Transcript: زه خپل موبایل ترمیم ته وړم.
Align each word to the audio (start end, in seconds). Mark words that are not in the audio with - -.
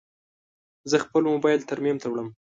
زه 0.91 0.97
خپل 1.05 1.23
موبایل 1.31 1.61
ترمیم 1.69 1.97
ته 2.01 2.07
وړم. 2.09 2.27